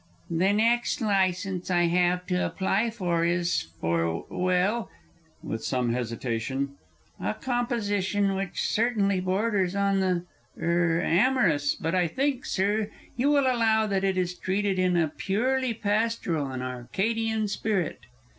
The 0.31 0.51
next 0.51 0.99
licence 0.99 1.69
I 1.69 1.83
have 1.83 2.25
to 2.25 2.43
apply 2.43 2.89
for 2.89 3.23
is 3.23 3.61
for 3.79 4.25
well, 4.31 4.89
(with 5.43 5.63
some 5.63 5.93
hesitation) 5.93 6.71
a 7.19 7.35
composition 7.35 8.33
which 8.33 8.67
certainly 8.67 9.19
borders 9.19 9.75
on 9.75 9.99
the 9.99 10.25
er 10.59 11.03
amorous 11.05 11.75
but 11.75 11.93
I 11.93 12.07
think, 12.07 12.47
Sir, 12.47 12.89
you 13.15 13.29
will 13.29 13.45
allow 13.45 13.85
that 13.85 14.03
it 14.03 14.17
is 14.17 14.33
treated 14.39 14.79
in 14.79 14.97
a 14.97 15.07
purely 15.07 15.71
pastoral 15.71 16.47
and 16.47 16.63
Arcadian 16.63 17.47
spirit. 17.47 17.99